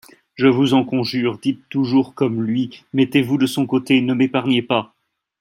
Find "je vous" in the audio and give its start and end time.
0.33-0.73